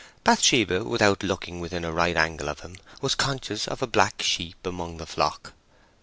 [0.23, 4.65] Bathsheba, without looking within a right angle of him, was conscious of a black sheep
[4.65, 5.53] among the flock.